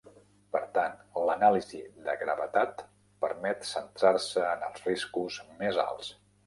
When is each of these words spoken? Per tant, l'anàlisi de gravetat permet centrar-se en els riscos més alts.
Per 0.55 0.61
tant, 0.77 0.95
l'anàlisi 1.29 1.81
de 2.07 2.17
gravetat 2.23 2.83
permet 3.27 3.71
centrar-se 3.77 4.51
en 4.57 4.69
els 4.71 4.85
riscos 4.93 5.43
més 5.63 5.85
alts. 5.91 6.15